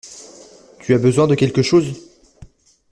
Tu 0.79 0.95
as 0.95 0.97
besoin 0.97 1.27
de 1.27 1.35
quelque 1.35 1.61
chose? 1.61 1.93